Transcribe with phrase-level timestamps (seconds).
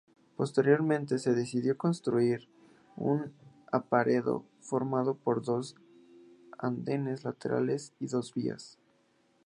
[0.35, 2.49] Posteriormente se decidió construir
[2.95, 3.31] un
[3.71, 5.75] apeadero formado por dos
[6.57, 8.79] andenes laterales y dos vías.